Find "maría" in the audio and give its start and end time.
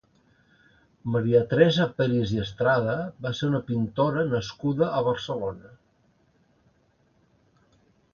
1.15-1.41